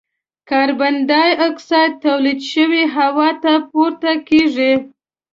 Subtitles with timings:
[0.49, 4.73] کاربن ډای اکسایډ تولید شوی هوا ته پورته کیږي.